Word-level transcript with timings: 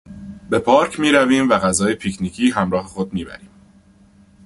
به 0.49 0.59
پارک 0.59 0.99
میرویم 0.99 1.49
و 1.49 1.53
غذای 1.53 1.95
پیکنیکی 1.95 2.49
همراه 2.49 2.85
خود 2.87 3.13
میبریم. 3.13 3.49